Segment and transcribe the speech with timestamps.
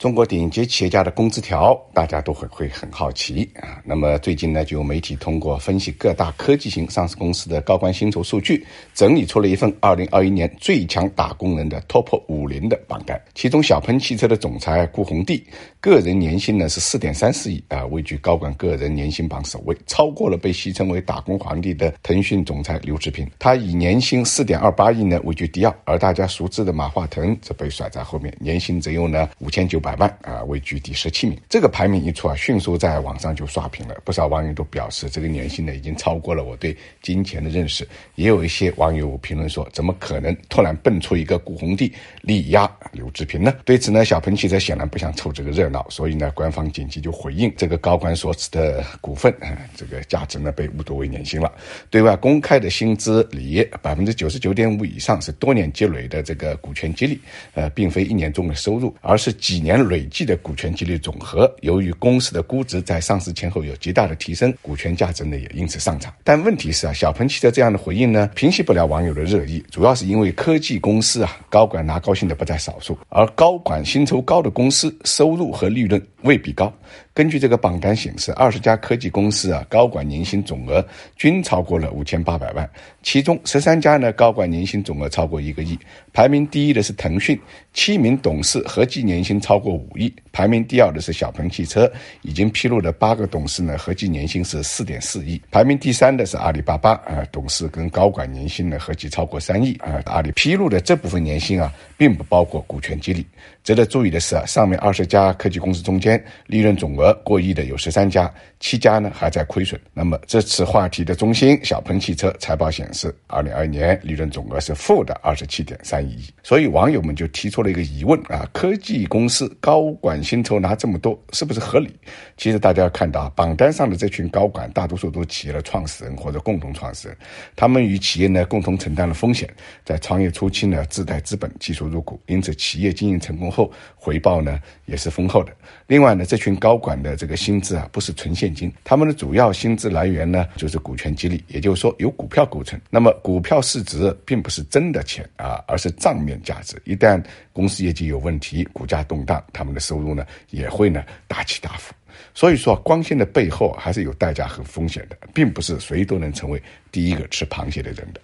[0.00, 3.82] 中国顶级企业家的工资条，大家都会会很好奇啊。
[3.84, 13.20] 那么最近呢，就有媒体通过分析各大科技型上市公司的高管薪酬数据，整理出了一份二零二一年最强打工人的 TOP 五零的榜单。
[13.34, 15.44] 其中，小鹏汽车的总裁顾宏帝
[15.82, 23.30] 个人年薪呢是四点三四亿啊，位居高管个人年薪榜首位，超过了被戏称为“打工皇帝”的腾讯总裁刘炽平。
[23.38, 29.89] 他以年薪四点二八亿呢位居第二，而大家熟知的马化腾则被甩在后面，年薪只有呢五千九百。
[29.90, 31.36] 百万啊，位居第十七名。
[31.48, 33.96] 这个排名一出啊，迅速在网上就刷屏了。
[34.04, 37.86] 不少网友都表示，这个年薪呢已经超过了我对金钱的认识。
[38.14, 41.90] 也有一些网友评论说，怎么可能突然蹦出一个顾宏棣
[42.20, 43.52] 力压刘志平呢？
[43.64, 51.52] 对此呢，小鹏汽车显然不想凑这个热闹，所以呢，官方紧急就回应，这个高管所持的股份啊，这个价值呢被误读为年薪了。
[51.90, 57.20] 对外公开的薪资里，百分之九十九点五以上是多年积累的这个股权激励，
[57.54, 59.79] 呃，并非一年中的收入，而是几年。
[59.82, 66.12] 累计的股权激励总和，由于公司的估值在上市前后有极大的提升，股权价值呢也因此上涨。
[66.24, 76.72] 但问题是啊，小鹏汽车这样的回应呢，平息不了网友的热议，主要是因为科技公司啊，高管拿高薪的不在少数，而高管薪酬高的公司，收入和利润未必高。
[77.12, 80.84] 根据这个榜单显示，二十家科技公司啊，高管年薪总额
[81.16, 82.68] 均超过了五千八百万，
[83.02, 85.78] 其中十三家呢，高管年薪总额超过一个亿。
[86.12, 87.38] 排名第一的是腾讯，
[87.74, 90.14] 七名董事合计年薪超过五亿。
[90.40, 95.38] 排名第二的是小鹏汽车，已经披露的八个董事呢，合计年薪是四点四亿。
[95.50, 99.74] 排名第三的是阿里巴巴，啊，董事跟高管年薪呢合计超过三亿。
[99.74, 103.26] 啊，阿里披露的这部分年薪啊，并不包括股权激励。
[103.62, 109.78] 值得注意的是啊，上面二十家科技公司中间，利润总额过亿的有十三家，七家呢还在亏损。
[109.92, 116.30] 那么这次话题的中心，小鹏汽车财报显示，二零二一年利润总额是负的二十七点三一亿。
[116.42, 121.92] 所以网友们就提出了一个疑问啊，科技公司高管薪酬拿这么多，是不是合理？
[122.36, 127.16] 其实大家要看到，榜单上的这群高管，大多数都是企业的创始人或者共同创始人，
[127.56, 129.52] 他们与企业呢共同承担了风险，
[129.84, 133.50] 在创业初期呢自带资本，技术入股，因此企业经营成功。
[133.50, 135.52] 后回报呢也是丰厚的。
[135.88, 142.80] 另外呢，这群高管的这个薪资啊，不是纯现金，他们的主要薪资来源呢就是股权激励，也就是说由股票构成。
[142.88, 146.80] 那么股票市值并不是真的钱啊，而是账面价值。
[146.84, 147.20] 一旦
[147.52, 151.94] 公司业绩有问题，股价动荡，他们的收入呢也会呢大起大伏。
[152.34, 156.62] 所以说，光鲜的背后还是有代价和风险的，并不是谁都能成为
[156.92, 158.20] 第一个吃螃蟹的人的。